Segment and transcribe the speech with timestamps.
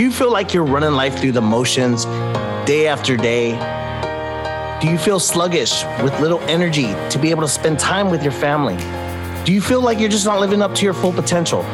[0.00, 2.06] Do you feel like you're running life through the motions
[2.66, 3.50] day after day?
[4.80, 8.32] Do you feel sluggish with little energy to be able to spend time with your
[8.32, 8.78] family?
[9.44, 11.64] Do you feel like you're just not living up to your full potential?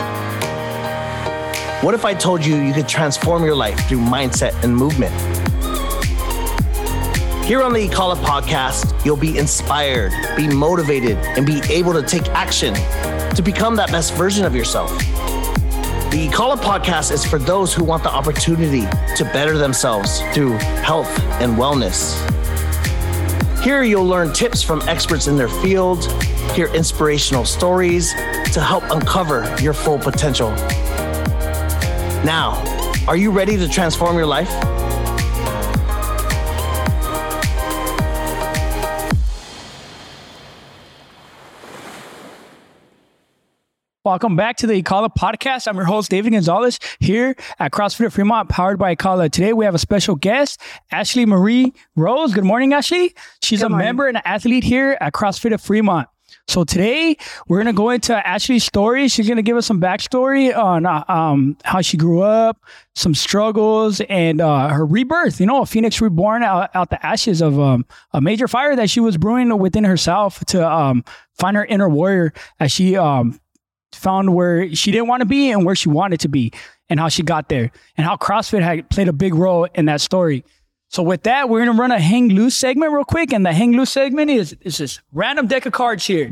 [1.82, 5.14] What if I told you you could transform your life through mindset and movement?
[7.44, 12.26] Here on the ikala podcast, you'll be inspired, be motivated, and be able to take
[12.30, 12.74] action
[13.36, 14.90] to become that best version of yourself.
[16.16, 21.10] The ikala podcast is for those who want the opportunity to better themselves through health
[21.42, 22.16] and wellness.
[23.62, 26.10] Here you'll learn tips from experts in their field,
[26.52, 28.14] hear inspirational stories
[28.54, 30.48] to help uncover your full potential.
[32.24, 32.64] Now,
[33.06, 34.48] are you ready to transform your life?
[44.06, 45.66] Welcome back to the ikala podcast.
[45.66, 49.28] I'm your host, David Gonzales, here at CrossFit of Fremont, powered by Ecala.
[49.28, 50.60] Today, we have a special guest,
[50.92, 52.32] Ashley Marie Rose.
[52.32, 53.16] Good morning, Ashley.
[53.42, 53.84] She's Good a morning.
[53.84, 56.06] member and an athlete here at CrossFit of Fremont.
[56.46, 57.16] So today,
[57.48, 59.08] we're going to go into Ashley's story.
[59.08, 62.60] She's going to give us some backstory on uh, um, how she grew up,
[62.94, 65.40] some struggles, and uh, her rebirth.
[65.40, 68.88] You know, a phoenix reborn out, out the ashes of um, a major fire that
[68.88, 73.40] she was brewing within herself to um, find her inner warrior as she um,
[73.92, 76.52] found where she didn't want to be and where she wanted to be
[76.88, 80.00] and how she got there and how CrossFit had played a big role in that
[80.00, 80.44] story.
[80.88, 83.32] So with that, we're gonna run a hang loose segment real quick.
[83.32, 86.26] And the hang loose segment is is this random deck of cards here.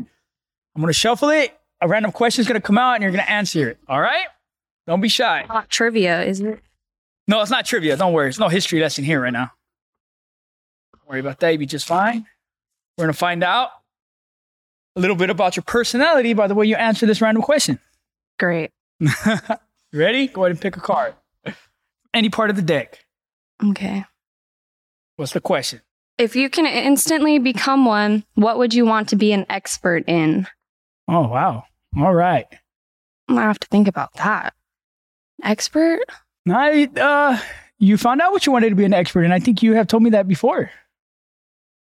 [0.74, 1.58] I'm gonna shuffle it.
[1.80, 3.78] A random question is gonna come out and you're gonna answer it.
[3.88, 4.26] All right?
[4.86, 5.44] Don't be shy.
[5.48, 6.60] Not trivia, isn't it?
[7.26, 7.96] No, it's not trivia.
[7.96, 8.28] Don't worry.
[8.28, 9.50] It's no history lesson here right now.
[10.94, 11.50] Don't worry about that.
[11.50, 12.26] You'll be just fine.
[12.96, 13.70] We're gonna find out
[14.96, 17.78] a little bit about your personality by the way you answer this random question.
[18.38, 18.70] Great.
[19.92, 20.26] Ready?
[20.28, 21.14] Go ahead and pick a card.
[22.12, 23.04] Any part of the deck.
[23.62, 24.04] Okay.
[25.16, 25.80] What's the question?
[26.18, 30.46] If you can instantly become one, what would you want to be an expert in?
[31.08, 31.64] Oh, wow.
[31.96, 32.46] All right.
[33.28, 34.54] I have to think about that.
[35.42, 36.00] Expert?
[36.48, 37.40] I, uh,
[37.78, 39.32] you found out what you wanted to be an expert in.
[39.32, 40.70] I think you have told me that before.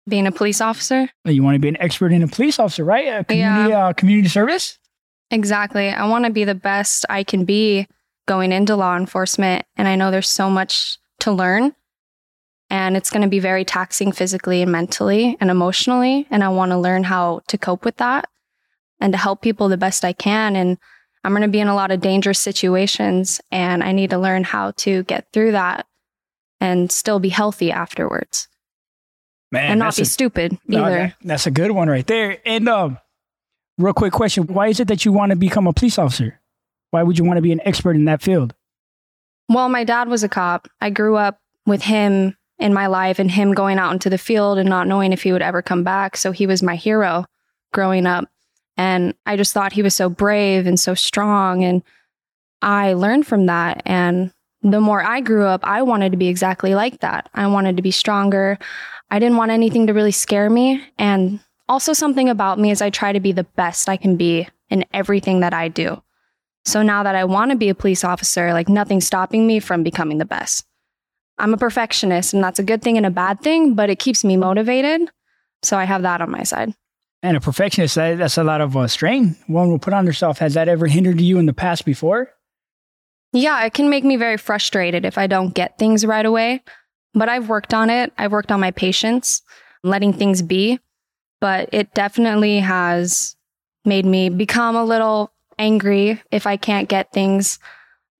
[0.08, 1.08] Being a police officer?
[1.24, 3.06] You want to be an expert in a police officer, right?
[3.06, 4.78] A community, uh, community service?
[5.30, 5.88] Exactly.
[5.88, 7.88] I want to be the best I can be
[8.26, 9.64] going into law enforcement.
[9.76, 11.74] And I know there's so much to learn.
[12.68, 16.26] And it's going to be very taxing physically and mentally and emotionally.
[16.30, 18.28] And I want to learn how to cope with that
[19.00, 20.56] and to help people the best I can.
[20.56, 20.78] And
[21.22, 23.40] I'm going to be in a lot of dangerous situations.
[23.52, 25.86] And I need to learn how to get through that
[26.60, 28.48] and still be healthy afterwards
[29.52, 30.96] Man, and not be a- stupid no, either.
[30.96, 32.38] that- that's a good one right there.
[32.44, 32.98] And, um,
[33.78, 34.44] real quick question.
[34.46, 36.40] Why is it that you want to become a police officer?
[36.90, 38.54] Why would you want to be an expert in that field?
[39.48, 40.68] Well, my dad was a cop.
[40.80, 44.58] I grew up with him in my life and him going out into the field
[44.58, 46.16] and not knowing if he would ever come back.
[46.16, 47.26] So he was my hero
[47.72, 48.28] growing up.
[48.76, 51.62] And I just thought he was so brave and so strong.
[51.64, 51.82] And
[52.62, 53.82] I learned from that.
[53.84, 54.32] And
[54.62, 57.28] the more I grew up, I wanted to be exactly like that.
[57.34, 58.58] I wanted to be stronger.
[59.10, 60.82] I didn't want anything to really scare me.
[60.98, 64.48] And also, something about me is I try to be the best I can be
[64.70, 66.02] in everything that I do.
[66.64, 69.82] So now that I want to be a police officer, like nothing's stopping me from
[69.82, 70.66] becoming the best.
[71.38, 74.24] I'm a perfectionist, and that's a good thing and a bad thing, but it keeps
[74.24, 75.08] me motivated.
[75.62, 76.74] So I have that on my side.
[77.22, 80.38] And a perfectionist, that, that's a lot of uh, strain one will put on herself.
[80.38, 82.30] Has that ever hindered you in the past before?
[83.32, 86.62] Yeah, it can make me very frustrated if I don't get things right away,
[87.16, 88.12] but I've worked on it.
[88.18, 89.42] I've worked on my patience,
[89.82, 90.78] letting things be,
[91.40, 93.34] but it definitely has
[93.84, 97.58] made me become a little angry if I can't get things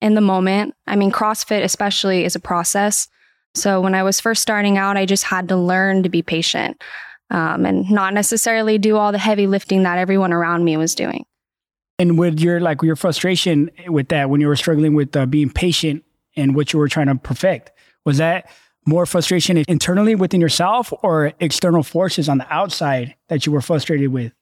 [0.00, 0.74] in the moment.
[0.86, 3.08] I mean, CrossFit, especially, is a process.
[3.54, 6.82] So when I was first starting out, I just had to learn to be patient
[7.30, 11.26] um, and not necessarily do all the heavy lifting that everyone around me was doing.
[11.98, 15.50] And with your like your frustration with that, when you were struggling with uh, being
[15.50, 16.04] patient
[16.36, 17.72] and what you were trying to perfect,
[18.04, 18.50] was that
[18.86, 24.12] more frustration internally within yourself or external forces on the outside that you were frustrated
[24.12, 24.32] with?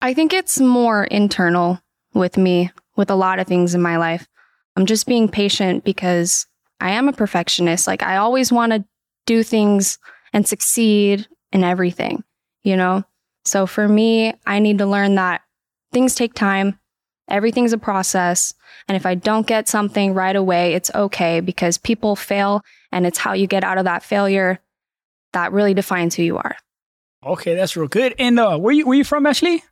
[0.00, 1.80] I think it's more internal
[2.14, 4.26] with me with a lot of things in my life.
[4.76, 6.46] I'm just being patient because
[6.80, 7.86] I am a perfectionist.
[7.86, 8.84] Like I always want to
[9.26, 9.98] do things
[10.32, 12.24] and succeed in everything,
[12.62, 13.04] you know?
[13.44, 15.42] So for me, I need to learn that
[15.92, 16.78] things take time.
[17.30, 18.54] Everything's a process.
[18.88, 22.62] And if I don't get something right away, it's okay because people fail
[22.92, 24.60] and it's how you get out of that failure
[25.32, 26.56] that really defines who you are.
[27.24, 28.14] Okay, that's real good.
[28.18, 29.62] And uh, where you where you from, Ashley?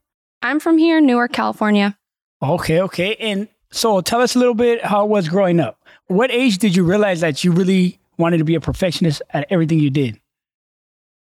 [0.43, 1.99] I'm from here, Newark, California.
[2.43, 3.16] Okay, okay.
[3.16, 5.78] And so tell us a little bit how it was growing up.
[6.06, 9.78] what age did you realize that you really wanted to be a perfectionist at everything
[9.78, 10.20] you did?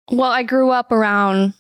[0.10, 1.54] Well, I grew up around,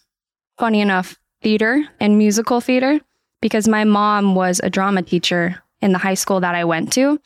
[0.57, 2.99] funny enough, theater and musical theater
[3.45, 7.21] because my mom was a drama teacher in the high school that I went to.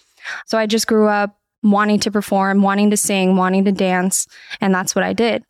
[0.47, 4.27] So I just grew up wanting to perform, wanting to sing, wanting to dance.
[4.59, 5.45] And that's what I did.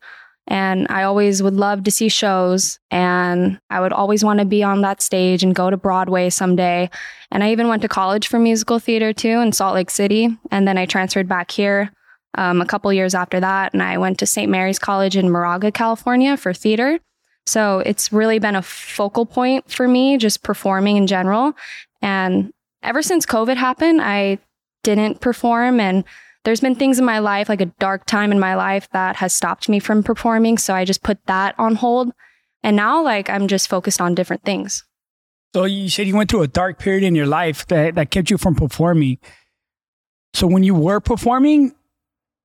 [0.46, 4.62] And I always would love to see shows and I would always want to be
[4.62, 6.88] on that stage and go to Broadway someday.
[7.32, 10.28] And I even went to college for musical theater too in Salt Lake City.
[10.52, 11.90] And then I transferred back here
[12.38, 13.72] um, a couple years after that.
[13.72, 14.48] And I went to St.
[14.48, 17.00] Mary's College in Moraga, California for theater.
[17.50, 21.54] So it's really been a focal point for me, just performing in general.
[22.00, 24.38] And ever since COVID happened, I
[24.84, 25.80] didn't perform.
[25.80, 26.04] And
[26.44, 29.34] there's been things in my life, like a dark time in my life that has
[29.34, 30.58] stopped me from performing.
[30.58, 32.12] So I just put that on hold.
[32.62, 34.84] And now, like, I'm just focused on different things.
[35.52, 38.30] So you said you went through a dark period in your life that, that kept
[38.30, 39.18] you from performing.
[40.34, 41.74] So when you were performing,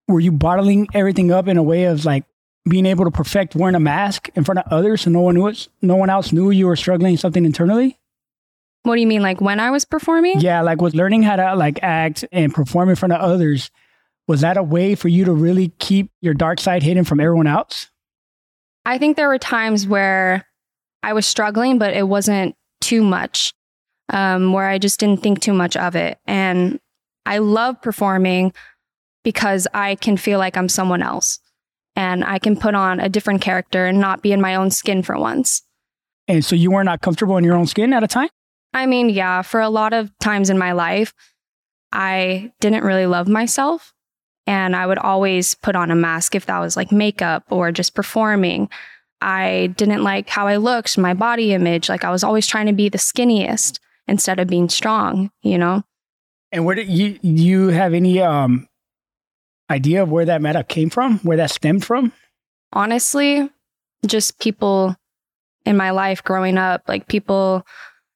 [0.07, 2.25] were you bottling everything up in a way of like
[2.67, 5.47] being able to perfect wearing a mask in front of others so no one knew
[5.47, 7.97] it, no one else knew you were struggling something internally?
[8.83, 10.39] What do you mean, like when I was performing?
[10.39, 13.71] Yeah, like with learning how to like act and perform in front of others,
[14.27, 17.47] was that a way for you to really keep your dark side hidden from everyone
[17.47, 17.89] else?
[18.85, 20.45] I think there were times where
[21.01, 23.53] I was struggling, but it wasn't too much,
[24.09, 26.19] um, where I just didn't think too much of it.
[26.25, 26.79] And
[27.25, 28.53] I love performing
[29.23, 31.39] because I can feel like I'm someone else
[31.95, 35.03] and I can put on a different character and not be in my own skin
[35.03, 35.63] for once.
[36.27, 38.29] And so you were not comfortable in your own skin at a time?
[38.73, 41.13] I mean, yeah, for a lot of times in my life,
[41.91, 43.93] I didn't really love myself.
[44.47, 47.95] And I would always put on a mask if that was like makeup or just
[47.95, 48.69] performing.
[49.21, 51.89] I didn't like how I looked, my body image.
[51.89, 55.83] Like I was always trying to be the skinniest instead of being strong, you know?
[56.51, 58.67] And where did you, you have any um,
[59.69, 62.11] idea of where that meta came from, where that stemmed from?
[62.73, 63.49] Honestly,
[64.05, 64.95] just people
[65.65, 67.65] in my life growing up, like people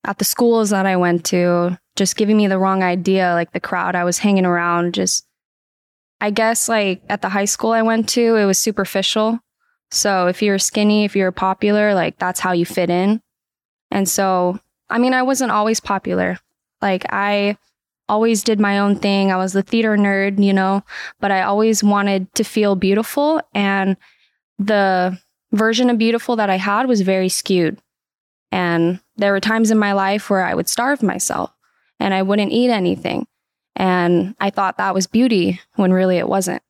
[0.03, 3.59] at the schools that I went to, just giving me the wrong idea, like the
[3.59, 5.25] crowd I was hanging around, just
[6.21, 9.39] I guess like at the high school I went to, it was superficial.
[9.91, 13.21] So if you're skinny, if you're popular, like that's how you fit in.
[13.91, 14.59] And so,
[14.89, 16.37] I mean, I wasn't always popular.
[16.81, 17.57] Like I
[18.09, 19.31] always did my own thing.
[19.31, 20.83] I was the theater nerd, you know,
[21.19, 23.41] but I always wanted to feel beautiful.
[23.53, 23.95] And
[24.57, 25.17] the
[25.51, 27.79] version of beautiful that I had was very skewed.
[28.51, 31.51] And there were times in my life where I would starve myself
[31.99, 33.27] and I wouldn't eat anything.
[33.75, 36.61] And I thought that was beauty when really it wasn't.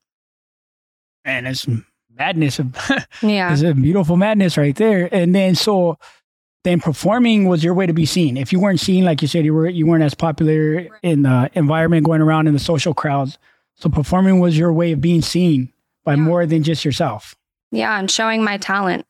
[1.24, 1.66] And it's
[2.14, 2.60] madness.
[3.22, 3.52] yeah.
[3.52, 5.08] It's a beautiful madness right there.
[5.12, 5.98] And then so
[6.64, 8.36] then performing was your way to be seen.
[8.36, 11.50] If you weren't seen, like you said, you were you weren't as popular in the
[11.54, 13.38] environment going around in the social crowds.
[13.76, 15.72] So performing was your way of being seen
[16.04, 16.20] by yeah.
[16.20, 17.34] more than just yourself.
[17.72, 19.06] Yeah, and showing my talent.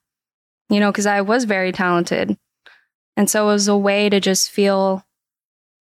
[0.69, 2.38] You know, because I was very talented.
[3.17, 5.05] And so it was a way to just feel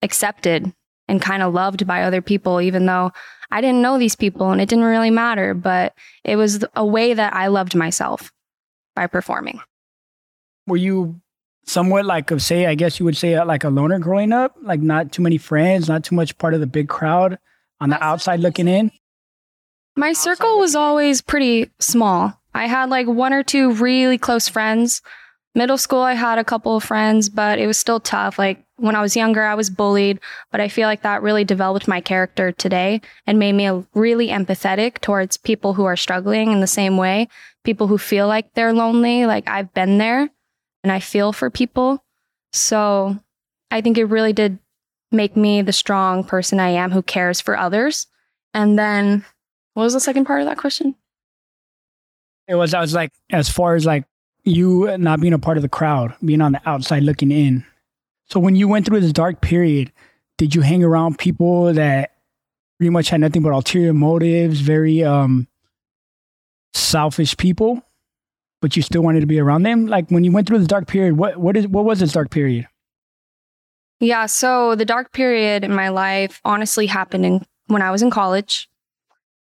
[0.00, 0.72] accepted
[1.06, 3.12] and kind of loved by other people, even though
[3.50, 5.52] I didn't know these people and it didn't really matter.
[5.52, 5.92] But
[6.24, 8.32] it was a way that I loved myself
[8.96, 9.60] by performing.
[10.66, 11.20] Were you
[11.68, 14.56] somewhat like, of say, I guess you would say uh, like a loner growing up?
[14.62, 17.38] Like not too many friends, not too much part of the big crowd
[17.80, 18.90] on the outside looking in?
[19.96, 22.40] My circle was always pretty small.
[22.54, 25.02] I had like one or two really close friends
[25.58, 28.38] Middle school, I had a couple of friends, but it was still tough.
[28.38, 30.20] Like when I was younger, I was bullied,
[30.52, 35.00] but I feel like that really developed my character today and made me really empathetic
[35.00, 37.26] towards people who are struggling in the same way.
[37.64, 39.26] People who feel like they're lonely.
[39.26, 40.30] Like I've been there
[40.82, 42.04] and I feel for people.
[42.52, 43.18] So
[43.70, 44.58] I think it really did
[45.10, 48.06] make me the strong person I am who cares for others.
[48.54, 49.24] And then
[49.74, 50.94] what was the second part of that question?
[52.46, 54.04] It was, I was like, as far as like
[54.44, 57.64] you not being a part of the crowd, being on the outside looking in.
[58.26, 59.92] So when you went through this dark period,
[60.36, 62.12] did you hang around people that
[62.78, 65.46] pretty much had nothing but ulterior motives, very um
[66.74, 67.82] selfish people,
[68.60, 69.86] but you still wanted to be around them?
[69.86, 72.30] Like when you went through this dark period, what what is what was this dark
[72.30, 72.66] period?
[74.00, 78.10] Yeah, so the dark period in my life honestly happened in, when I was in
[78.10, 78.68] college.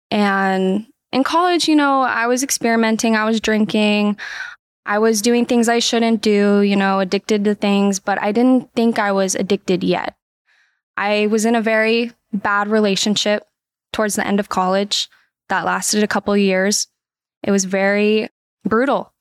[0.09, 4.17] And in college, you know, I was experimenting, I was drinking,
[4.85, 8.73] I was doing things I shouldn't do, you know, addicted to things, but I didn't
[8.73, 10.15] think I was addicted yet.
[10.97, 13.43] I was in a very bad relationship
[13.93, 15.09] towards the end of college
[15.49, 16.87] that lasted a couple years.
[17.43, 18.29] It was very
[18.69, 19.13] brutal.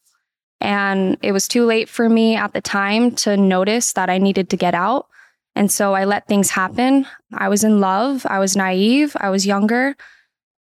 [0.61, 4.51] And it was too late for me at the time to notice that I needed
[4.51, 5.07] to get out.
[5.55, 7.07] And so I let things happen.
[7.33, 8.27] I was in love.
[8.29, 9.17] I was naive.
[9.21, 9.97] I was younger.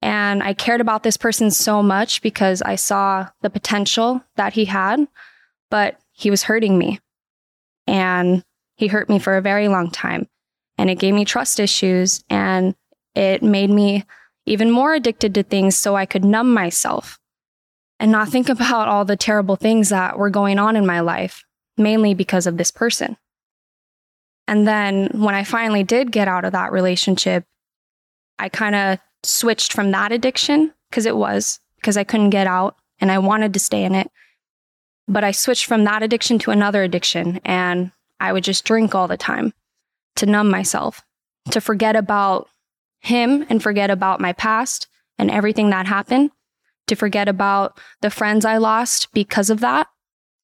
[0.00, 4.64] And I cared about this person so much because I saw the potential that he
[4.64, 5.06] had,
[5.70, 7.00] but he was hurting me.
[7.86, 8.44] And
[8.76, 10.28] he hurt me for a very long time.
[10.76, 12.76] And it gave me trust issues and
[13.16, 14.04] it made me
[14.46, 17.18] even more addicted to things so I could numb myself
[18.00, 21.44] and not think about all the terrible things that were going on in my life,
[21.76, 23.16] mainly because of this person.
[24.46, 27.44] And then when I finally did get out of that relationship,
[28.38, 32.76] I kind of switched from that addiction because it was because I couldn't get out
[33.00, 34.10] and I wanted to stay in it.
[35.06, 39.08] But I switched from that addiction to another addiction and I would just drink all
[39.08, 39.52] the time
[40.16, 41.02] to numb myself,
[41.50, 42.48] to forget about
[43.00, 44.88] him and forget about my past
[45.18, 46.30] and everything that happened,
[46.88, 49.88] to forget about the friends I lost because of that,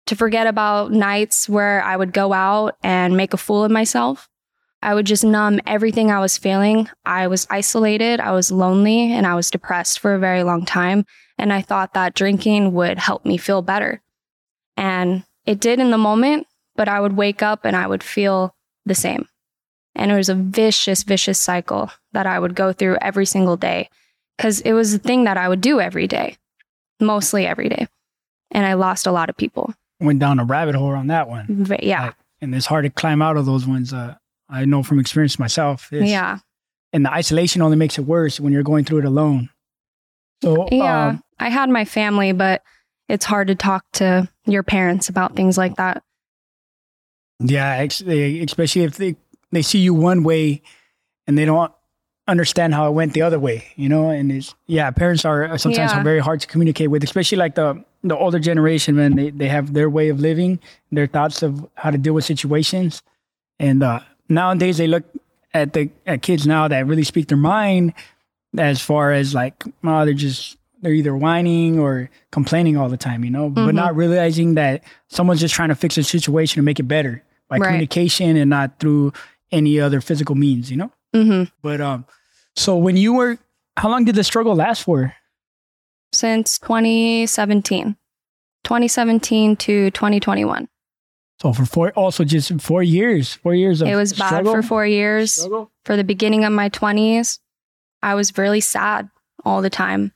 [0.06, 4.28] to forget about nights where I would go out and make a fool of myself.
[4.82, 6.90] I would just numb everything I was feeling.
[7.06, 11.06] I was isolated, I was lonely, and I was depressed for a very long time.
[11.38, 14.02] And I thought that drinking would help me feel better.
[14.76, 16.46] And it did in the moment,
[16.76, 19.26] but I would wake up and I would feel the same.
[19.94, 23.88] And it was a vicious, vicious cycle that I would go through every single day
[24.36, 26.36] because it was the thing that I would do every day,
[27.00, 27.86] mostly every day.
[28.50, 29.74] And I lost a lot of people.
[30.00, 31.46] Went down a rabbit hole on that one.
[31.48, 32.06] V- yeah.
[32.06, 33.92] Like, and it's hard to climb out of those ones.
[33.92, 34.14] Uh,
[34.48, 35.92] I know from experience myself.
[35.92, 36.38] It's, yeah.
[36.92, 39.48] And the isolation only makes it worse when you're going through it alone.
[40.42, 41.08] So, Yeah.
[41.08, 42.62] um, I had my family, but
[43.08, 46.02] it's hard to talk to your parents about things like that.
[47.40, 49.16] yeah, especially if they,
[49.50, 50.62] they see you one way
[51.26, 51.72] and they don't
[52.26, 54.08] understand how it went the other way, you know?
[54.10, 56.00] And it's, yeah, parents are sometimes Yeah.
[56.00, 59.14] are very hard to communicate with, especially like the, the older generation, man.
[59.16, 60.58] They, they have their way of living,
[60.90, 63.02] their thoughts of how to deal with situations.
[63.58, 65.04] And uh, nowadays they look
[65.52, 67.92] at the at kids now that really speak their mind
[68.58, 73.24] as far as like, oh, they're just, they're either whining or complaining all the time,
[73.24, 73.74] you know, but Mhm.
[73.74, 77.58] not realizing that someone's just trying to fix a situation and make it better by
[77.58, 77.66] Right.
[77.66, 79.12] communication and not through
[79.52, 80.90] any other physical means, you know?
[81.14, 82.04] Hmm But um,
[82.56, 83.38] so when you were,
[83.76, 85.14] how long did the struggle last for?
[86.12, 87.96] Since 2017,
[88.64, 90.68] 2017 to 2021.
[91.40, 94.52] So for four, also just four years, four years of It was bad struggle?
[94.54, 95.34] for four years.
[95.34, 95.70] Struggle?
[95.84, 97.38] For the beginning of my 20s,
[98.02, 99.08] I was really sad
[99.44, 100.12] all the time.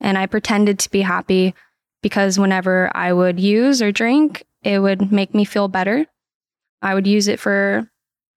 [0.00, 1.54] And I pretended to be happy
[2.02, 6.06] because whenever I would use or drink, it would make me feel better.
[6.82, 7.90] I would use it for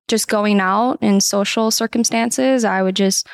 [0.08, 2.64] just going out in social circumstances.
[2.64, 3.28] I would just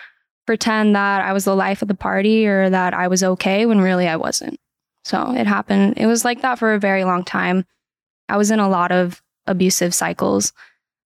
[0.46, 3.80] pretend that I was the life of the party or that I was okay when
[3.82, 4.60] really I wasn't.
[5.06, 5.96] So it happened.
[5.98, 7.66] It was like that for a very long time.
[8.30, 10.54] I was in a lot of abusive cycles,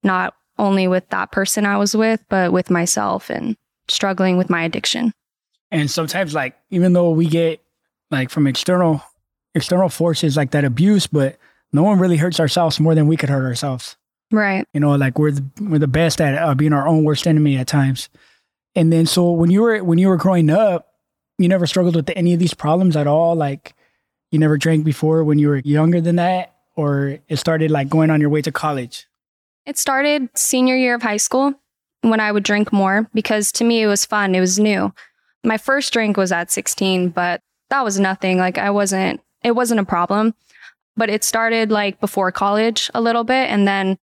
[0.04, 3.56] not only with that person I was with, but with myself and
[3.88, 5.14] struggling with my addiction.
[5.72, 7.62] And sometimes like, even though we get
[8.10, 9.04] like from external,
[9.54, 11.38] external forces like that abuse, but
[11.74, 13.97] no one really hurts ourselves more than we could hurt ourselves.
[14.32, 14.66] Right.
[14.74, 17.58] You know, like we're the, we're the best at uh, being our own worst enemy
[17.58, 18.10] at times.
[18.76, 20.94] And then so when you were when you were growing up,
[21.38, 23.36] you never struggled with any of these problems at all.
[23.36, 23.74] Like
[24.32, 28.10] you never drank before when you were younger than that, or it started like going
[28.10, 29.08] on your way to college.
[29.66, 31.54] It started senior year of high school
[32.02, 34.36] when I would drink more because to me it was fun.
[34.36, 34.94] It was new.
[35.44, 38.38] My first drink was at 16, but that was nothing.
[38.38, 40.34] Like I wasn't, it wasn't a problem.
[40.96, 43.98] But it started like before college a little bit and then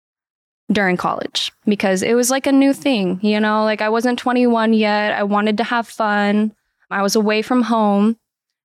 [0.71, 4.73] during college because it was like a new thing, you know, like I wasn't 21
[4.73, 5.13] yet.
[5.13, 6.55] I wanted to have fun.
[6.91, 8.17] I was away from home.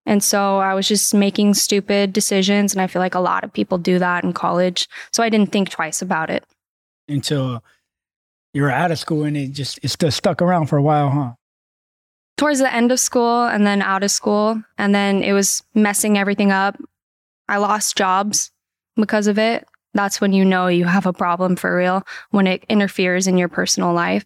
[0.05, 2.73] And so I was just making stupid decisions.
[2.73, 4.87] And I feel like a lot of people do that in college.
[5.11, 6.45] So I didn't think twice about it.
[7.09, 7.63] until
[8.53, 11.09] you were out of school and it just it still stuck around for a while,
[11.09, 11.31] huh?
[12.37, 16.17] towards the end of school and then out of school and then it was messing
[16.19, 16.77] everything up
[17.49, 18.51] i lost jobs
[18.95, 22.63] because of it that's when you know you have a problem for real when it
[22.69, 24.25] interferes in your personal life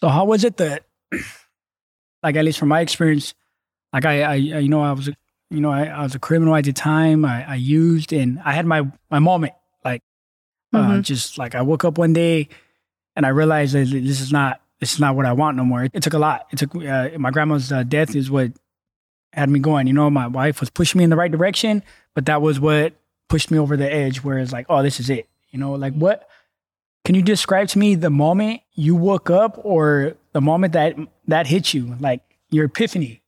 [0.00, 0.84] So how was it that,
[2.22, 3.34] like at least from my experience,
[3.92, 5.08] like I, I, you know, I was,
[5.50, 7.24] you know, I, I was a criminal at the time.
[7.24, 9.52] I, I used and I had my my moment,
[9.84, 10.02] like,
[10.74, 11.02] uh, Mhm.
[11.02, 12.48] just like I woke up one day
[13.14, 15.84] and I realized that this is not this is not what I want no more.
[15.84, 16.46] It, it took a lot.
[16.52, 18.52] It took uh, my grandma's uh, death is what
[19.32, 19.86] had me going.
[19.86, 21.82] You know, my wife was pushing me in the right direction,
[22.14, 22.92] but that was what
[23.28, 24.22] pushed me over the edge.
[24.22, 25.28] Where it's like, oh, this is it.
[25.50, 26.28] You know, like what?
[27.04, 30.96] Can you describe to me the moment you woke up or the moment that
[31.28, 33.22] that hit you, like your epiphany?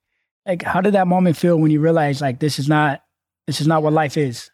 [0.47, 3.03] Like, how did that moment feel when you realized like this is not
[3.47, 4.51] this is not what life is?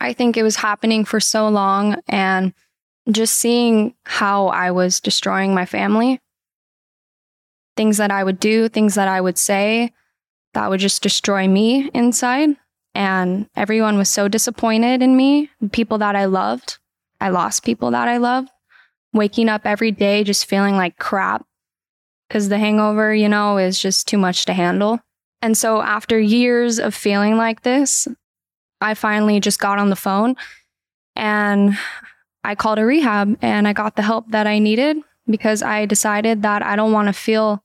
[0.00, 2.54] i think it was happening for so long and
[3.10, 6.20] just seeing how I was destroying my family,
[7.76, 9.92] things that I would do, things that I would say
[10.54, 12.50] that would just destroy me inside.
[12.94, 16.78] And everyone was so disappointed in me, people that I loved.
[17.20, 18.48] I lost people that I loved.
[19.12, 21.44] Waking up every day just feeling like crap
[22.28, 25.00] because the hangover, you know, is just too much to handle.
[25.40, 28.08] And so after years of feeling like this,
[28.80, 30.36] I finally just got on the phone
[31.16, 31.76] and
[32.44, 36.42] I called a rehab and I got the help that I needed because I decided
[36.42, 37.62] that I don't want to feel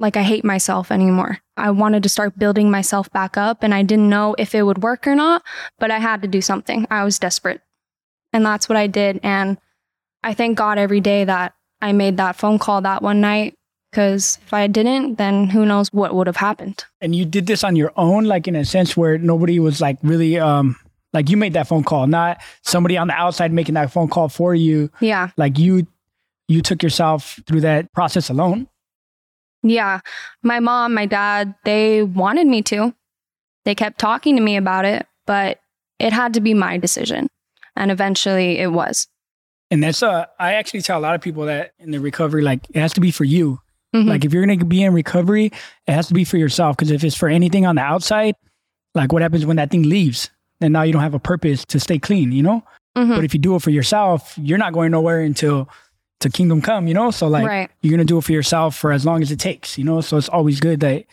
[0.00, 1.38] like I hate myself anymore.
[1.56, 4.82] I wanted to start building myself back up and I didn't know if it would
[4.82, 5.42] work or not,
[5.78, 6.86] but I had to do something.
[6.90, 7.60] I was desperate.
[8.32, 9.20] And that's what I did.
[9.22, 9.58] And
[10.22, 13.54] I thank God every day that I made that phone call that one night
[13.90, 16.84] because if I didn't, then who knows what would have happened.
[17.00, 19.98] And you did this on your own, like in a sense where nobody was like
[20.02, 20.76] really, um,
[21.12, 24.28] like you made that phone call, not somebody on the outside making that phone call
[24.28, 24.90] for you.
[25.00, 25.30] Yeah.
[25.36, 25.86] Like you,
[26.48, 28.68] you took yourself through that process alone.
[29.62, 30.00] Yeah.
[30.42, 32.94] My mom, my dad, they wanted me to.
[33.64, 35.60] They kept talking to me about it, but
[35.98, 37.28] it had to be my decision.
[37.76, 39.06] And eventually it was.
[39.70, 42.66] And that's uh I actually tell a lot of people that in the recovery, like
[42.70, 43.60] it has to be for you.
[43.94, 44.06] Mhm.
[44.06, 45.46] Like if you're gonna be in recovery,
[45.86, 46.76] it has to be for yourself.
[46.76, 48.34] Cause if it's for anything on the outside,
[48.94, 50.30] like what happens when that thing leaves?
[50.60, 52.64] Then now you don't have a purpose to stay clean, you know?
[52.96, 53.14] Mhm.
[53.14, 55.68] But if you do it for yourself, you're not going nowhere until
[56.20, 57.10] to kingdom come, you know?
[57.10, 57.70] So like right.
[57.82, 60.00] you're gonna do it for yourself for as long as it takes, you know?
[60.00, 61.04] So it's always good that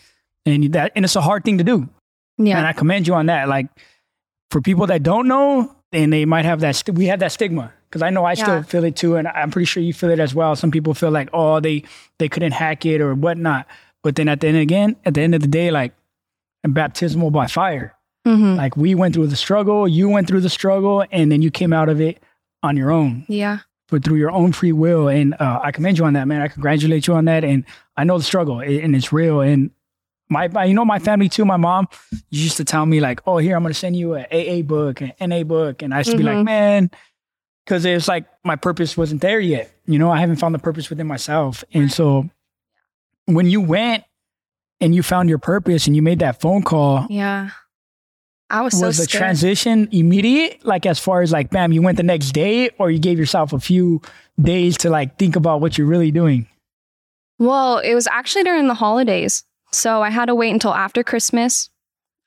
[0.46, 1.90] and that and it's a hard thing to do.
[2.38, 2.58] Yeah.
[2.58, 3.48] And I commend you on that.
[3.48, 3.68] Like
[4.52, 7.74] for people that don't know, and they might have that, st- we have that stigma
[7.90, 10.20] because I know I still feel it too, and I'm pretty sure you feel it
[10.20, 10.56] as well.
[10.56, 11.84] Some people feel like, oh, they
[12.20, 13.68] they couldn't hack it or whatnot.
[14.04, 15.94] But then at the end again, at the end of the day, like
[16.68, 17.96] baptismal by fire.
[18.26, 21.50] hmm Like we went through the struggle, you went through the struggle, and then you
[21.52, 22.22] came out of it
[22.64, 23.60] on your own, Yeah.
[23.90, 25.08] But through your own free will.
[25.08, 26.42] And uh, I commend you on that, man.
[26.42, 27.44] I congratulate you on that.
[27.44, 27.66] And
[27.96, 29.42] I know the struggle, and it's real.
[29.42, 29.72] And
[30.30, 31.46] my, you know, my family too.
[31.46, 31.88] My mom
[32.30, 35.02] used to tell me like, "Oh, here I'm going to send you an AA book,
[35.02, 36.46] an NA book," and I used to be like, Mhm.
[36.46, 36.92] "Man,"
[37.66, 39.72] because it's like my purpose wasn't there yet.
[39.86, 42.30] You know, I haven't found the purpose within myself, and so
[43.26, 44.04] when you went
[44.82, 47.50] and you found your purpose and you made that phone call, Yeah.
[48.50, 49.20] I was, was so the scared.
[49.20, 50.66] transition immediate?
[50.66, 53.54] Like as far as like, bam, you went the next day, or you gave yourself
[53.54, 54.02] a few
[54.42, 56.48] days to like think about what you're really doing?
[57.40, 59.44] Well, it was actually during the holidays.
[59.72, 61.70] So I had to wait until after Christmas.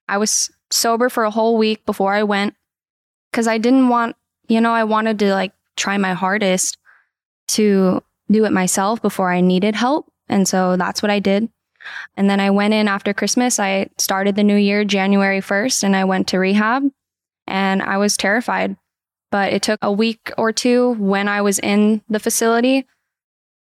[0.09, 2.55] I was sober for a whole week before I went
[3.31, 4.17] because I didn't want,
[4.49, 6.77] you know, I wanted to like try my hardest
[7.49, 10.13] to do it myself before I needed help.
[10.29, 11.49] And so that's what I did.
[12.17, 13.59] And then I went in after Christmas.
[13.59, 16.85] I started the new year January 1st and I went to rehab
[17.47, 18.77] and I was terrified.
[19.31, 22.87] But it took a week or two when I was in the facility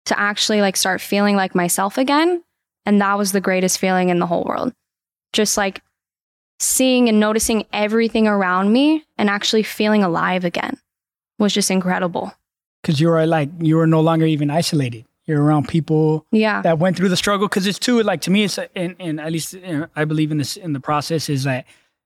[0.05, 2.43] to actually like start feeling like myself again.
[2.85, 4.73] And that was the greatest feeling in the whole world.
[5.33, 5.81] Just like
[6.59, 10.77] seeing and noticing everything around me and actually feeling alive again
[11.37, 12.33] was just incredible.
[12.81, 15.05] Because you were like, you were no longer even isolated.
[15.29, 16.61] You're around people Yeah.
[16.63, 17.47] that went through the struggle.
[17.47, 20.31] Because it's too like to me, it's and, and at least you know, I believe
[20.31, 21.65] in this in the process is that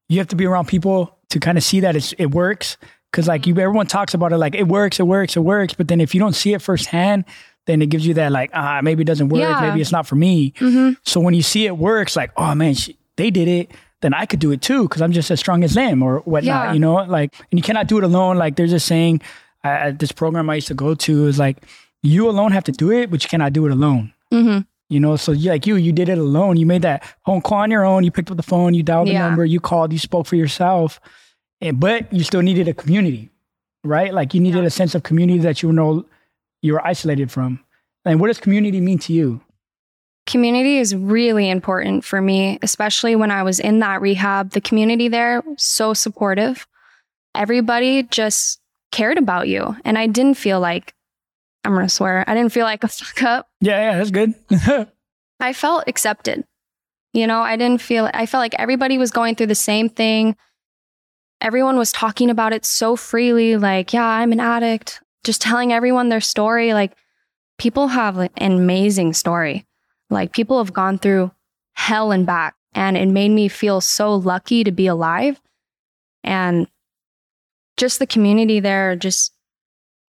[0.09, 2.77] you have to be around people to kind of see that it's, it works.
[3.11, 5.73] Because like you, everyone talks about it like it works, it works, it works.
[5.73, 7.25] But then if you don't see it firsthand,
[7.65, 9.61] then it gives you that like ah maybe it doesn't work, Yeah.
[9.61, 10.53] maybe it's not for me.
[10.59, 13.71] hmm So when you see it works, like oh man, she, they did it.
[14.01, 16.65] Then I could do it too because I'm just as strong as them or whatnot.
[16.65, 16.73] Yeah.
[16.73, 18.37] You know, like and you cannot do it alone.
[18.37, 19.21] Like there's a saying
[19.63, 21.57] uh, at this program I used to go to is like
[22.03, 24.13] you alone have to do it, but you cannot do it alone.
[24.31, 26.57] hmm You know, so you, like you, you did it alone.
[26.57, 28.03] You made that phone call on your own.
[28.03, 29.19] You picked up the phone, you dialed the Yeah.
[29.27, 30.99] number, you called, you spoke for yourself,
[31.61, 33.29] and, but you still needed a community,
[33.83, 34.13] right?
[34.13, 36.05] Like you needed a sense of community that you know
[36.61, 37.59] you were isolated from.
[38.05, 39.41] And what does community mean to you?
[40.25, 44.51] Community is really important for me, especially when I was in that rehab.
[44.51, 46.65] The community there so supportive.
[47.35, 48.59] Everybody just
[48.91, 49.75] cared about you.
[49.83, 50.93] And I didn't feel like,
[51.63, 53.47] I'm going to swear, I didn't feel like a fuck up.
[53.61, 54.33] Yeah, yeah, that's good.
[55.39, 56.45] I felt accepted.
[57.13, 60.35] You know, I didn't feel, I felt like everybody was going through the same thing.
[61.41, 66.09] Everyone was talking about it so freely, like, yeah, I'm an addict, just telling everyone
[66.09, 66.73] their story.
[66.73, 66.93] Like,
[67.59, 69.65] people have like, an amazing story.
[70.09, 71.31] Like, people have gone through
[71.73, 75.39] hell and back, and it made me feel so lucky to be alive.
[76.23, 76.67] And
[77.77, 79.33] just the community there, just,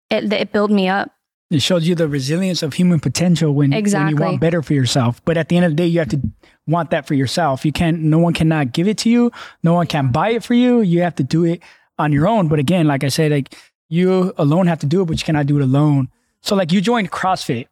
[0.09, 1.11] it, it built me up.
[1.51, 5.25] It shows you the resilience of human potential when, when you want better for yourself.
[5.25, 6.21] But at the end of the day, you have to
[6.67, 7.65] want that for yourself.
[7.65, 9.31] You can't, no one cannot give it to you.
[9.63, 10.81] No one can buy it for you.
[10.81, 11.63] You have to do it
[11.99, 12.49] on your own.
[12.49, 13.55] But again, like I said, like
[13.89, 16.09] you alone have to do it, but you cannot do it alone.
[16.43, 17.67] So like you joined CrossFit.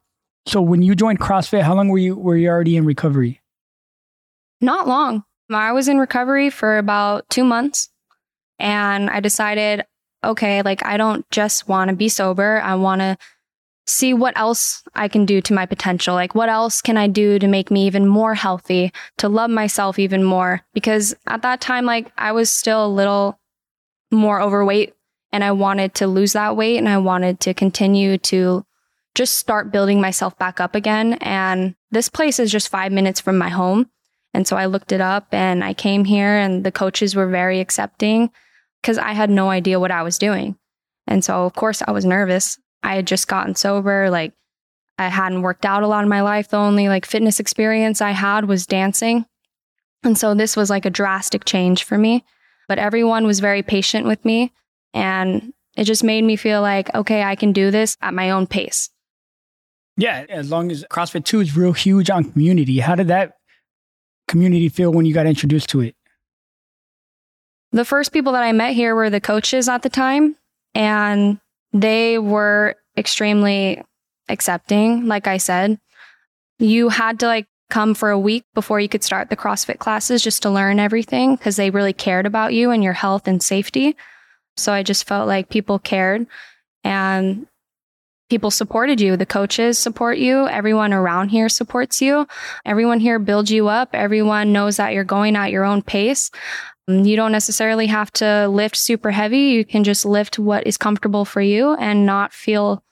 [0.45, 3.41] So when you joined CrossFit, how long were you were you already in recovery?
[4.61, 5.23] Not long.
[5.51, 7.89] I was in recovery for about two months
[8.57, 9.85] and I decided,
[10.23, 12.61] okay, like I don't just want to be sober.
[12.61, 13.17] I want to
[13.87, 16.15] see what else I can do to my potential.
[16.15, 19.99] Like, what else can I do to make me even more healthy, to love myself
[19.99, 20.61] even more?
[20.73, 23.39] Because at that time, like, I was still a little
[24.11, 24.95] more overweight
[25.31, 28.65] and I wanted to lose that weight and I wanted to continue to
[29.13, 31.13] just start building myself back up again.
[31.21, 33.89] And this place is just five minutes from my home.
[34.33, 37.59] And so I looked it up and I came here and the coaches were very
[37.59, 38.31] accepting
[38.81, 40.57] because I had no idea what I was doing.
[41.07, 42.57] And so, of course, I was nervous.
[42.85, 44.09] I had just gotten sober.
[44.09, 44.33] Like,
[44.97, 46.49] I hadn't worked out a lot in my life.
[46.49, 49.25] The only like fitness experience I had was dancing.
[50.03, 52.23] And so this was like a drastic change for me.
[52.67, 54.53] But everyone was very patient with me.
[54.93, 58.47] And it just made me feel like, okay, I can do this at my own
[58.47, 58.89] pace.
[59.97, 62.79] Yeah, as long as CrossFit 2 is real huge on community.
[62.79, 63.37] How did that
[64.27, 65.95] community feel when you got introduced to it?
[67.71, 70.35] The first people that I met here were the coaches at the time,
[70.73, 71.39] and
[71.75, 73.83] they were extremely
[74.29, 75.07] accepting.
[75.07, 75.77] Like I said,
[76.57, 80.23] you had to like come for a week before you could start the CrossFit classes
[80.23, 83.97] just to learn everything because they really cared about you and your health and safety.
[84.55, 86.27] So I just felt like people cared
[86.85, 87.45] and
[88.29, 89.17] people supported you.
[89.17, 90.47] The coaches support you.
[90.47, 92.25] Everyone around here supports you.
[92.65, 93.89] Everyone here builds you up.
[93.93, 96.31] Everyone knows that you're going at your own pace.
[96.87, 99.39] Um, you don't necessarily have to lift super heavy.
[99.39, 102.83] You can just lift what is comfortable for you and not feel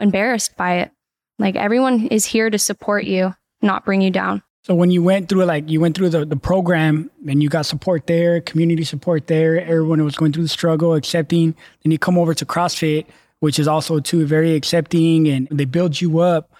[0.00, 0.92] embarrassed by it.
[1.38, 4.42] Like everyone is here to support you, not bring you down.
[4.64, 7.64] So when you went through like you went through the, the program and you got
[7.64, 12.18] support there, community support there, everyone was going through the struggle, accepting, then you come
[12.18, 13.06] over to CrossFit
[13.40, 16.52] which is also too very accepting and they build you up.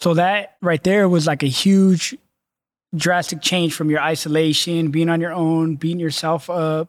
[0.00, 2.16] So that right there was like a huge
[2.94, 6.88] drastic change from your isolation, being on your own, beating yourself up,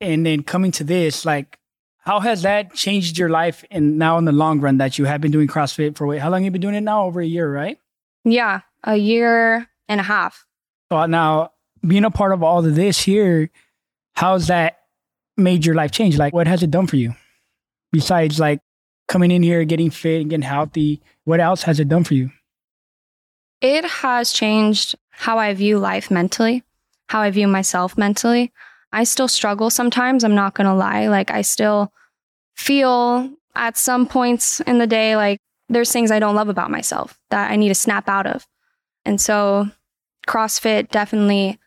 [0.00, 1.24] and then coming to this.
[1.24, 1.58] Like,
[1.98, 5.20] how has that changed your life and now in the long run that you have
[5.20, 7.04] been doing CrossFit for wait, how long have you been doing it now?
[7.04, 7.78] Over a year, right?
[8.24, 10.46] Yeah, a year and a half.
[10.90, 11.52] So uh, now
[11.86, 13.50] being a part of all of this here,
[14.14, 14.80] how's that
[15.36, 16.16] made your life change?
[16.16, 17.14] Like what has it done for you?
[17.94, 18.60] besides like
[19.08, 21.00] coming in here, getting fit and getting healthy?
[21.24, 22.30] What else has it done for you?
[23.62, 26.62] It has changed how I view life mentally,
[27.08, 28.52] how I view myself mentally.
[28.92, 30.22] I still struggle sometimes.
[30.22, 31.08] I'm not going to lie.
[31.08, 31.92] Like, I still
[32.56, 37.18] feel at some points in the day like there's things I don't love about myself
[37.30, 38.46] that I need to snap out of.
[39.04, 39.68] And so,
[40.26, 41.58] CrossFit definitely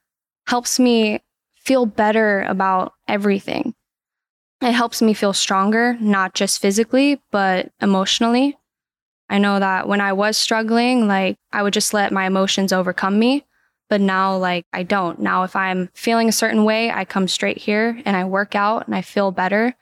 [0.47, 1.21] helps me
[1.63, 3.73] feel better about everything.
[4.61, 8.57] It helps me feel stronger, not just physically, but emotionally.
[9.29, 13.19] I know that when I was struggling, like I would just let my emotions overcome
[13.19, 13.45] me.
[13.89, 15.19] But now, like, I don't.
[15.19, 18.85] Now, if I'm feeling a certain way, I come straight here and I work out
[18.85, 19.75] and I feel better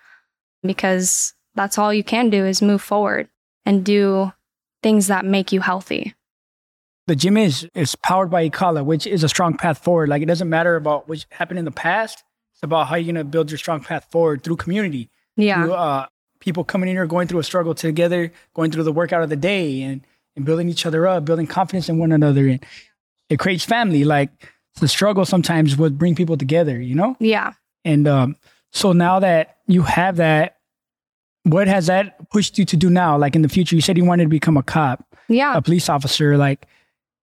[0.62, 3.30] because that's all you can do is move forward
[3.66, 4.32] and do
[4.84, 6.14] things that make you healthy.
[7.08, 10.10] The gym is is powered by ikala, which is a strong path forward.
[10.10, 12.24] Like it doesn't matter about what happened in the past
[12.56, 15.10] it's about how you're going to build your strong path forward through community.
[15.36, 15.64] Yeah.
[15.64, 16.06] Through, uh,
[16.40, 19.36] people coming in here going through a struggle together, going through the workout of the
[19.36, 22.48] day and, and building each other up, building confidence in one another.
[22.48, 22.66] And
[23.30, 24.04] it creates family.
[24.04, 24.30] Like
[24.76, 27.16] the struggle sometimes would bring people together, you know?
[27.20, 27.54] Yeah.
[27.84, 28.36] And um,
[28.72, 30.58] so now that you have that,
[31.44, 33.18] what has that pushed you to do now?
[33.18, 35.90] Like in the future, you said you wanted to become a cop, yeah, a police
[35.90, 36.38] officer.
[36.38, 36.68] Like,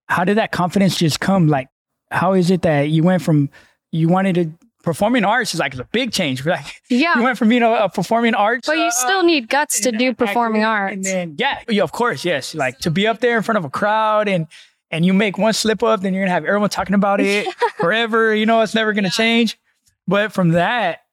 [0.06, 1.48] how did that confidence just come?
[1.48, 1.68] Like,
[2.10, 3.50] how is it that you went from
[3.90, 6.42] you wanted to performing arts is like a big change.
[6.52, 9.48] Like, yeah, you went from being a, a performing arts, but you uh, still need
[9.48, 10.92] guts to do performing arts.
[10.94, 12.54] And then, yeah, yeah, of course, yes.
[12.54, 14.46] Like to be up there in front of a crowd and
[14.90, 18.34] and you make one slip up, then you're gonna have everyone talking about it forever.
[18.34, 19.12] You know, it's never gonna yeah.
[19.12, 19.58] change.
[20.06, 21.04] But from that,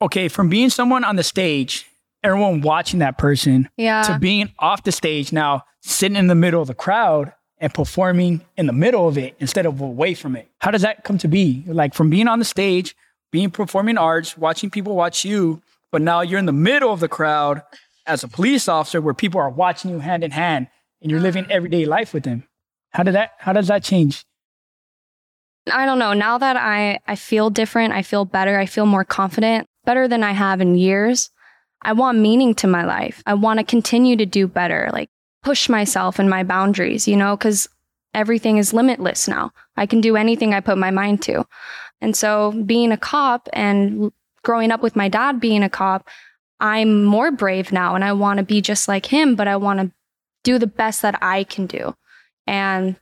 [0.00, 1.86] okay, from being someone on the stage,
[2.22, 6.62] everyone watching that person, yeah, to being off the stage now, sitting in the middle
[6.62, 10.48] of the crowd and performing in the middle of it instead of away from it.
[10.58, 11.64] How does that come to be?
[11.66, 12.94] Like from being on the stage
[13.34, 17.08] being performing arts, watching people watch you, but now you're in the middle of the
[17.08, 17.62] crowd
[18.06, 20.68] as a police officer where people are watching you hand in hand
[21.02, 22.44] and you're living everyday life with them.
[22.92, 24.24] How did that how does that change?
[25.72, 26.12] I don't know.
[26.12, 30.22] Now that I I feel different, I feel better, I feel more confident, better than
[30.22, 31.30] I have in years.
[31.82, 33.20] I want meaning to my life.
[33.26, 35.10] I want to continue to do better, like
[35.42, 37.66] push myself and my boundaries, you know, cuz
[38.14, 39.50] everything is limitless now.
[39.76, 41.44] I can do anything I put my mind to.
[42.04, 44.12] And so being a cop and
[44.42, 46.06] growing up with my dad being a cop,
[46.60, 49.80] I'm more brave now and I want to be just like him, but I want
[49.80, 49.90] to
[50.42, 51.96] do the best that I can do.
[52.46, 52.96] And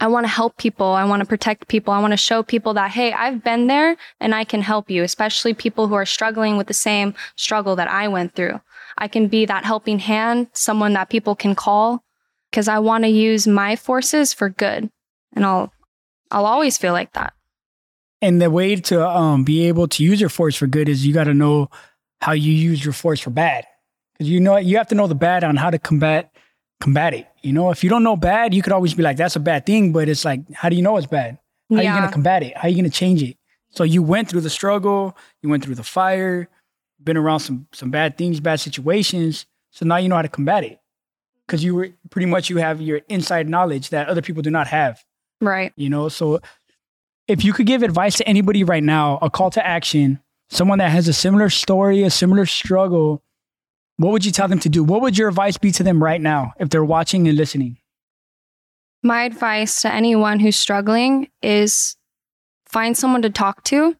[0.00, 0.88] I want to help people.
[0.88, 1.94] I want to protect people.
[1.94, 5.04] I want to show people that, hey, I've been there and I can help you,
[5.04, 8.60] especially people who are struggling with the same struggle that I went through.
[8.98, 12.02] I can be that helping hand, someone that people can call
[12.50, 14.90] because I want to use my forces for good.
[15.36, 15.72] And I'll,
[16.32, 17.32] I'll always feel like that.
[18.22, 21.12] And the way to um, be able to use your force for good is you
[21.12, 21.70] got to know
[22.20, 23.66] how you use your force for bad.
[24.14, 26.34] Because you know you have to know the bad on how to combat
[26.80, 27.26] combat it.
[27.42, 29.66] You know, if you don't know bad, you could always be like, "That's a bad
[29.66, 31.38] thing," but it's like, how do you know it's bad?
[31.70, 31.80] How yeah.
[31.80, 32.56] are you gonna combat it?
[32.56, 33.36] How are you gonna change it?
[33.70, 36.48] So you went through the struggle, you went through the fire,
[37.02, 39.46] been around some some bad things, bad situations.
[39.70, 40.80] So now you know how to combat it
[41.46, 44.66] because you were pretty much you have your inside knowledge that other people do not
[44.66, 45.04] have.
[45.40, 45.72] Right.
[45.76, 46.40] You know, so
[47.28, 50.90] if you could give advice to anybody right now, a call to action, someone that
[50.90, 53.22] has a similar story, a similar struggle,
[53.96, 54.84] what would you tell them to do?
[54.84, 57.78] What would your advice be to them right now if they're watching and listening?
[59.02, 61.96] My advice to anyone who's struggling is
[62.66, 63.96] find someone to talk to.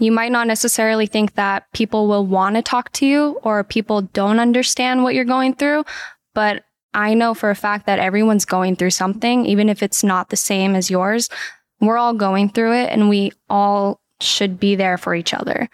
[0.00, 4.02] You might not necessarily think that people will want to talk to you or people
[4.02, 5.84] don't understand what you're going through,
[6.34, 10.28] but I know for a fact that everyone's going through something, even if it's not
[10.28, 11.28] the same as yours.
[11.80, 15.68] We're all going through it and we all should be there for each other.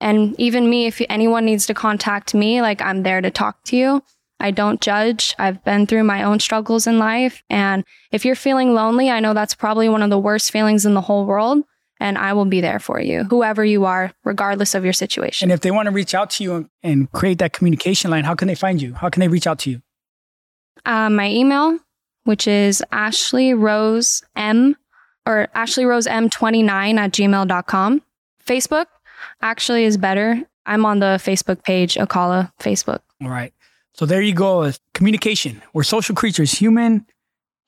[0.00, 3.76] And even me, if anyone needs to contact me, like I'm there to talk to
[3.76, 4.02] you.
[4.40, 5.34] I don't judge.
[5.38, 7.42] I've been through my own struggles in life.
[7.50, 10.94] And if you're feeling lonely, I know that's probably one of the worst feelings in
[10.94, 11.64] the whole world.
[12.00, 15.46] And I will be there for you, whoever you are, regardless of your situation.
[15.46, 18.22] And if they want to reach out to you and, and create that communication line,
[18.22, 18.94] how can they find you?
[18.94, 19.82] How can they reach out to you?
[20.86, 21.76] Uh, my email,
[22.22, 24.76] which is Ashley Rose M
[25.28, 28.02] or Ashley Rose M29 at gmail.com.
[28.44, 28.86] Facebook,
[29.42, 30.42] actually is better.
[30.64, 33.00] I'm on the Facebook page, ikala Facebook.
[33.22, 33.52] All right.
[33.92, 34.72] So there you go.
[34.94, 35.62] Communication.
[35.72, 36.52] We're social creatures.
[36.52, 37.06] Human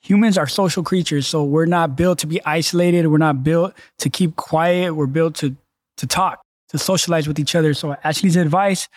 [0.01, 1.27] humans are social creatures.
[1.27, 3.07] So we're not built to be isolated.
[3.09, 4.95] We're not built to keep quiet.
[4.95, 5.57] We're built to
[5.99, 7.75] to talk, to socialize with each other.
[7.75, 8.89] So Ashley's advice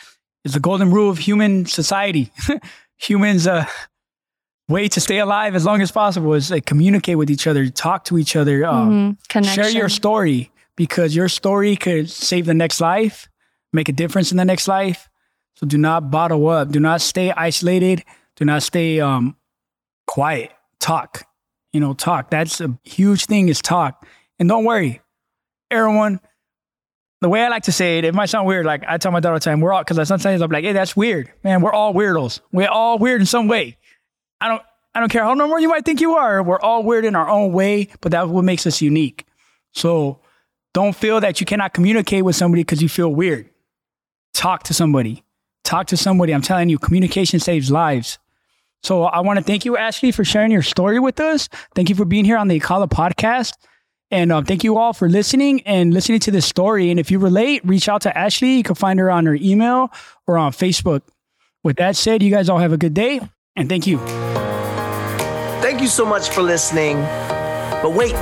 [0.45, 2.31] is the golden rule of human society.
[2.99, 3.65] Humans uh
[4.69, 8.05] way to stay alive as long as possible is like communicate with each other, talk
[8.05, 9.43] to each other, um, mm-hmm.
[9.43, 13.27] share your story because your story could save the next life,
[13.71, 15.09] make a difference in the next life.
[15.55, 16.69] So do not bottle up.
[16.69, 18.03] Do not stay isolated.
[18.35, 19.35] Do not stay um,
[20.07, 20.51] quiet.
[20.79, 21.25] Talk.
[21.71, 22.29] You know, talk.
[22.29, 24.05] That's a huge thing is talk.
[24.39, 25.01] And don't worry,
[25.71, 26.19] everyone.
[27.21, 28.65] The way I like to say it, it might sound weird.
[28.65, 30.73] Like I tell my daughter all the time, we're all because sometimes I'm like, hey,
[30.73, 31.61] that's weird, man.
[31.61, 32.41] We're all weirdos.
[32.51, 33.77] We're all weird in some way.
[34.43, 34.61] I don't,
[34.93, 36.43] I don't care how normal you might think you are.
[36.43, 39.25] We're all weird in our own way, but that's what makes us unique.
[39.71, 40.19] So
[40.73, 43.49] don't feel that you cannot communicate with somebody because you feel weird.
[44.33, 45.23] Talk to somebody.
[45.63, 46.33] Talk to somebody.
[46.33, 48.19] I'm telling you, communication saves lives.
[48.83, 51.47] So I want to thank you, Ashley, for sharing your story with us.
[51.73, 53.53] Thank you for being here on the ikala podcast.
[54.11, 56.91] And uh, thank you all for listening and listening to this story.
[56.91, 58.57] And if you relate, reach out to Ashley.
[58.57, 59.89] You can find her on her email
[60.27, 61.03] or on Facebook.
[61.63, 63.21] With that said, you guys all have a good day
[63.55, 63.97] and thank you.
[65.61, 66.97] Thank you so much for listening.
[67.81, 68.13] But wait,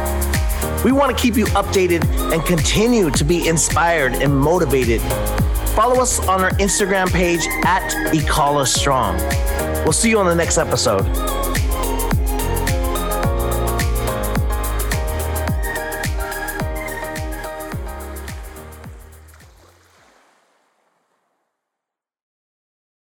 [0.84, 5.02] we want to keep you updated and continue to be inspired and motivated.
[5.76, 9.18] Follow us on our Instagram page at ikala Strong.
[9.84, 11.06] We'll see you on the next episode.